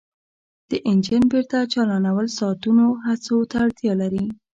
د 0.69 0.71
انجن 0.91 1.23
بیرته 1.31 1.57
چالانول 1.73 2.27
ساعتونو 2.39 2.85
هڅو 3.05 3.35
ته 3.49 3.55
اړتیا 3.65 3.93
لري 4.01 4.25